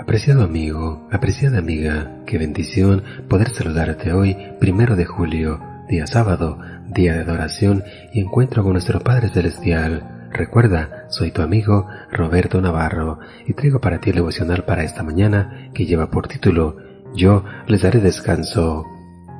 Apreciado 0.00 0.44
amigo, 0.44 1.06
apreciada 1.12 1.58
amiga, 1.58 2.10
qué 2.26 2.38
bendición 2.38 3.04
poder 3.28 3.50
saludarte 3.50 4.14
hoy, 4.14 4.34
primero 4.58 4.96
de 4.96 5.04
julio, 5.04 5.60
día 5.90 6.06
sábado, 6.06 6.58
día 6.88 7.12
de 7.12 7.20
adoración 7.20 7.84
y 8.14 8.20
encuentro 8.20 8.62
con 8.62 8.72
nuestro 8.72 9.00
Padre 9.00 9.28
Celestial. 9.28 10.30
Recuerda, 10.32 11.04
soy 11.10 11.32
tu 11.32 11.42
amigo 11.42 11.86
Roberto 12.10 12.62
Navarro 12.62 13.18
y 13.46 13.52
traigo 13.52 13.82
para 13.82 14.00
ti 14.00 14.08
el 14.08 14.16
devocional 14.16 14.64
para 14.64 14.84
esta 14.84 15.02
mañana 15.02 15.70
que 15.74 15.84
lleva 15.84 16.10
por 16.10 16.28
título 16.28 16.78
Yo 17.14 17.44
les 17.66 17.82
daré 17.82 18.00
descanso. 18.00 18.86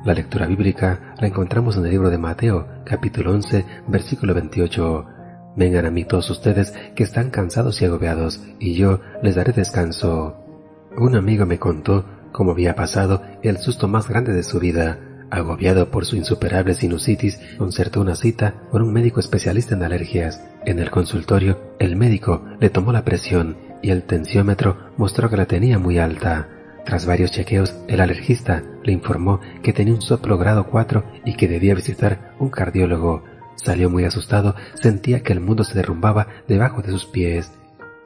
La 0.05 0.13
lectura 0.13 0.45
bíblica 0.45 1.15
la 1.19 1.25
encontramos 1.25 1.75
en 1.75 1.85
el 1.85 1.91
libro 1.91 2.11
de 2.11 2.19
Mateo, 2.19 2.67
capítulo 2.85 3.33
11, 3.33 3.65
versículo 3.87 4.35
28. 4.35 5.07
Vengan 5.55 5.87
a 5.87 5.91
mí 5.91 6.05
todos 6.05 6.29
ustedes 6.29 6.71
que 6.95 7.03
están 7.03 7.31
cansados 7.31 7.81
y 7.81 7.85
agobiados, 7.85 8.41
y 8.59 8.75
yo 8.75 9.01
les 9.23 9.35
daré 9.35 9.53
descanso. 9.53 10.40
Un 10.97 11.15
amigo 11.15 11.45
me 11.45 11.57
contó 11.57 12.05
cómo 12.33 12.51
había 12.51 12.75
pasado 12.75 13.21
el 13.43 13.57
susto 13.59 13.87
más 13.87 14.09
grande 14.09 14.33
de 14.33 14.43
su 14.43 14.59
vida. 14.59 14.99
Agobiado 15.29 15.89
por 15.89 16.05
su 16.05 16.17
insuperable 16.17 16.73
sinusitis, 16.73 17.39
concertó 17.57 18.01
una 18.01 18.15
cita 18.15 18.55
con 18.69 18.81
un 18.81 18.91
médico 18.91 19.21
especialista 19.21 19.73
en 19.73 19.83
alergias. 19.83 20.43
En 20.65 20.79
el 20.79 20.91
consultorio, 20.91 21.75
el 21.79 21.95
médico 21.95 22.43
le 22.59 22.69
tomó 22.69 22.91
la 22.91 23.05
presión 23.05 23.55
y 23.81 23.91
el 23.91 24.03
tensiómetro 24.03 24.91
mostró 24.97 25.29
que 25.29 25.37
la 25.37 25.45
tenía 25.45 25.79
muy 25.79 25.97
alta. 25.97 26.49
Tras 26.85 27.05
varios 27.05 27.31
chequeos, 27.31 27.73
el 27.87 28.01
alergista 28.01 28.61
le 28.83 28.91
informó 28.91 29.39
que 29.63 29.71
tenía 29.71 29.93
un 29.93 30.01
soplo 30.01 30.37
grado 30.37 30.65
4 30.65 31.05
y 31.23 31.35
que 31.35 31.47
debía 31.47 31.73
visitar 31.73 32.35
un 32.37 32.49
cardiólogo. 32.49 33.23
Salió 33.55 33.89
muy 33.89 34.03
asustado, 34.03 34.55
sentía 34.73 35.23
que 35.23 35.31
el 35.31 35.39
mundo 35.39 35.63
se 35.63 35.75
derrumbaba 35.75 36.27
debajo 36.49 36.81
de 36.81 36.91
sus 36.91 37.05
pies. 37.05 37.49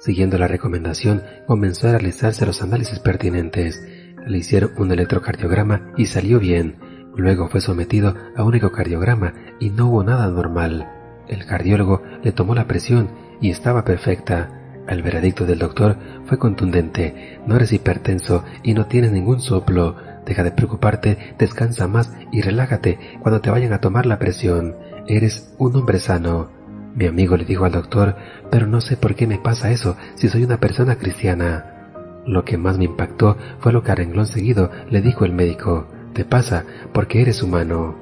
Siguiendo 0.06 0.38
la 0.38 0.48
recomendación, 0.48 1.24
comenzó 1.48 1.88
a 1.88 1.94
realizarse 1.94 2.46
los 2.46 2.62
análisis 2.62 3.00
pertinentes. 3.00 3.84
Le 4.28 4.38
hicieron 4.38 4.70
un 4.78 4.92
electrocardiograma 4.92 5.94
y 5.98 6.06
salió 6.06 6.40
bien. 6.40 6.76
Luego 7.16 7.50
fue 7.50 7.60
sometido 7.60 8.14
a 8.36 8.44
un 8.44 8.54
ecocardiograma 8.54 9.34
y 9.60 9.72
no 9.72 9.88
hubo 9.88 10.04
nada 10.04 10.28
normal. 10.28 10.88
El 11.28 11.48
cardiólogo 11.48 12.04
le 12.24 12.32
tomó 12.34 12.54
la 12.54 12.68
presión 12.68 13.10
y 13.42 13.50
estaba 13.50 13.84
perfecta. 13.84 14.84
El 14.88 15.02
veredicto 15.02 15.48
del 15.48 15.58
doctor 15.58 15.98
fue 16.26 16.38
contundente. 16.38 17.40
No 17.48 17.56
eres 17.56 17.74
hipertenso 17.74 18.44
y 18.62 18.76
no 18.76 18.86
tienes 18.86 19.12
ningún 19.12 19.42
soplo. 19.42 19.96
Deja 20.24 20.44
de 20.44 20.52
preocuparte, 20.52 21.34
descansa 21.40 21.88
más 21.88 22.14
y 22.32 22.42
relájate 22.42 23.00
cuando 23.24 23.42
te 23.42 23.50
vayan 23.50 23.74
a 23.74 23.82
tomar 23.82 24.06
la 24.06 24.20
presión. 24.20 24.76
Eres 25.08 25.52
un 25.58 25.76
hombre 25.76 25.98
sano. 25.98 26.55
Mi 26.96 27.08
amigo 27.08 27.36
le 27.36 27.44
dijo 27.44 27.66
al 27.66 27.74
doctor, 27.74 28.16
pero 28.50 28.68
no 28.68 28.80
sé 28.80 28.96
por 28.96 29.16
qué 29.16 29.28
me 29.28 29.38
pasa 29.38 29.70
eso 29.70 29.98
si 30.16 30.30
soy 30.30 30.46
una 30.46 30.62
persona 30.62 30.96
cristiana. 30.96 31.92
Lo 32.26 32.46
que 32.46 32.58
más 32.58 32.78
me 32.78 32.86
impactó 32.86 33.38
fue 33.60 33.74
lo 33.74 33.84
que 33.84 33.92
a 33.92 33.96
renglón 33.96 34.26
seguido 34.26 34.72
le 34.90 35.02
dijo 35.02 35.26
el 35.26 35.34
médico, 35.34 35.88
te 36.14 36.24
pasa 36.24 36.64
porque 36.94 37.22
eres 37.22 37.44
humano. 37.44 37.98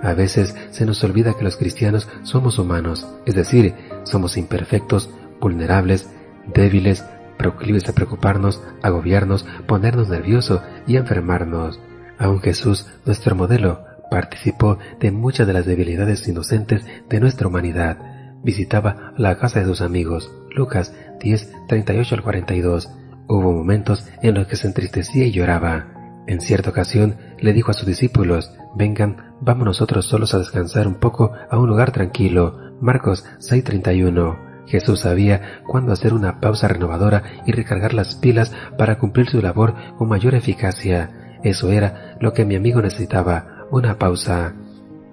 A 0.00 0.14
veces 0.14 0.56
se 0.70 0.86
nos 0.86 1.02
olvida 1.02 1.34
que 1.36 1.42
los 1.42 1.56
cristianos 1.56 2.08
somos 2.22 2.60
humanos, 2.60 3.06
es 3.26 3.34
decir, 3.34 3.74
somos 4.04 4.36
imperfectos, 4.36 5.10
vulnerables, 5.40 6.08
débiles, 6.54 7.04
proclives 7.36 7.88
a 7.88 7.94
preocuparnos, 7.94 8.62
agobiarnos, 8.80 9.44
ponernos 9.66 10.08
nerviosos 10.08 10.62
y 10.86 10.96
enfermarnos. 10.96 11.80
Aun 12.16 12.40
Jesús, 12.40 12.86
nuestro 13.04 13.34
modelo, 13.34 13.84
participó 14.08 14.78
de 15.00 15.10
muchas 15.10 15.48
de 15.48 15.52
las 15.52 15.66
debilidades 15.66 16.26
inocentes 16.28 16.84
de 17.08 17.20
nuestra 17.20 17.48
humanidad 17.48 18.09
visitaba 18.42 19.12
la 19.16 19.36
casa 19.38 19.60
de 19.60 19.66
sus 19.66 19.80
amigos. 19.80 20.30
Lucas 20.54 20.94
10, 21.20 21.52
38 21.68 22.14
al 22.14 22.22
42. 22.22 22.90
Hubo 23.28 23.52
momentos 23.52 24.06
en 24.22 24.34
los 24.34 24.46
que 24.46 24.56
se 24.56 24.66
entristecía 24.66 25.26
y 25.26 25.32
lloraba. 25.32 26.22
En 26.26 26.40
cierta 26.40 26.70
ocasión 26.70 27.16
le 27.38 27.52
dijo 27.52 27.70
a 27.70 27.74
sus 27.74 27.86
discípulos, 27.86 28.52
vengan, 28.74 29.34
vamos 29.40 29.64
nosotros 29.64 30.06
solos 30.06 30.34
a 30.34 30.38
descansar 30.38 30.86
un 30.86 30.96
poco 30.96 31.32
a 31.50 31.58
un 31.58 31.68
lugar 31.68 31.92
tranquilo. 31.92 32.76
Marcos 32.80 33.24
6:31. 33.38 34.50
Jesús 34.66 35.00
sabía 35.00 35.62
cuándo 35.66 35.92
hacer 35.92 36.14
una 36.14 36.40
pausa 36.40 36.68
renovadora 36.68 37.24
y 37.46 37.52
recargar 37.52 37.92
las 37.92 38.14
pilas 38.14 38.52
para 38.78 38.98
cumplir 38.98 39.28
su 39.28 39.42
labor 39.42 39.74
con 39.98 40.08
mayor 40.08 40.34
eficacia. 40.34 41.38
Eso 41.42 41.70
era 41.72 42.16
lo 42.20 42.32
que 42.32 42.44
mi 42.44 42.54
amigo 42.54 42.80
necesitaba, 42.80 43.66
una 43.70 43.98
pausa. 43.98 44.54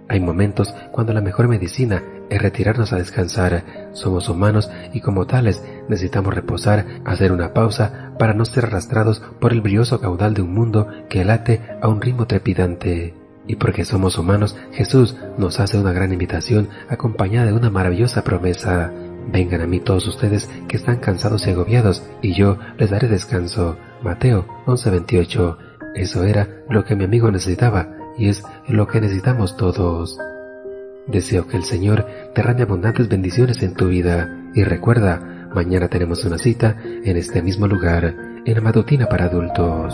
Hay 0.09 0.19
momentos 0.19 0.73
cuando 0.91 1.13
la 1.13 1.21
mejor 1.21 1.47
medicina 1.47 2.03
es 2.29 2.41
retirarnos 2.41 2.93
a 2.93 2.97
descansar. 2.97 3.89
Somos 3.93 4.29
humanos 4.29 4.69
y 4.93 5.01
como 5.01 5.27
tales 5.27 5.63
necesitamos 5.89 6.33
reposar, 6.33 6.85
hacer 7.05 7.31
una 7.31 7.53
pausa 7.53 8.13
para 8.17 8.33
no 8.33 8.45
ser 8.45 8.65
arrastrados 8.65 9.21
por 9.39 9.53
el 9.53 9.61
brioso 9.61 9.99
caudal 9.99 10.33
de 10.33 10.41
un 10.41 10.53
mundo 10.53 10.87
que 11.09 11.25
late 11.25 11.61
a 11.81 11.87
un 11.87 12.01
ritmo 12.01 12.25
trepidante. 12.27 13.13
Y 13.47 13.55
porque 13.55 13.85
somos 13.85 14.17
humanos, 14.17 14.57
Jesús 14.73 15.15
nos 15.37 15.59
hace 15.59 15.77
una 15.77 15.93
gran 15.93 16.11
invitación 16.11 16.69
acompañada 16.89 17.47
de 17.47 17.53
una 17.53 17.69
maravillosa 17.69 18.23
promesa. 18.23 18.91
Vengan 19.31 19.61
a 19.61 19.67
mí 19.67 19.79
todos 19.79 20.07
ustedes 20.07 20.49
que 20.67 20.77
están 20.77 20.97
cansados 20.97 21.47
y 21.47 21.51
agobiados, 21.51 22.03
y 22.21 22.33
yo 22.33 22.57
les 22.77 22.89
daré 22.89 23.07
descanso. 23.07 23.77
Mateo 24.01 24.45
11:28. 24.65 25.57
Eso 25.95 26.23
era 26.23 26.47
lo 26.69 26.83
que 26.83 26.95
mi 26.95 27.05
amigo 27.05 27.31
necesitaba, 27.31 27.96
y 28.17 28.29
es 28.29 28.43
lo 28.67 28.87
que 28.87 29.01
necesitamos 29.01 29.57
todos. 29.57 30.19
Deseo 31.07 31.47
que 31.47 31.57
el 31.57 31.63
Señor 31.63 32.05
derrame 32.35 32.63
abundantes 32.63 33.07
bendiciones 33.07 33.61
en 33.63 33.73
tu 33.73 33.87
vida 33.87 34.29
y 34.53 34.63
recuerda, 34.63 35.49
mañana 35.53 35.87
tenemos 35.87 36.25
una 36.25 36.37
cita 36.37 36.77
en 36.83 37.15
este 37.15 37.41
mismo 37.41 37.67
lugar, 37.67 38.15
en 38.45 38.53
la 38.53 38.61
Matutina 38.61 39.07
para 39.07 39.25
Adultos. 39.25 39.93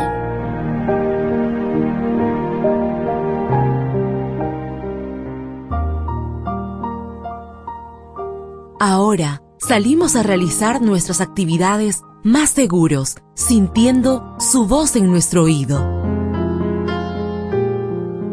Ahora 8.80 9.42
salimos 9.60 10.16
a 10.16 10.24
realizar 10.24 10.82
nuestras 10.82 11.22
actividades 11.22 12.02
más 12.24 12.50
seguros, 12.50 13.16
sintiendo 13.34 14.36
su 14.40 14.68
voz 14.68 14.96
en 14.96 15.08
nuestro 15.08 15.44
oído. 15.44 16.23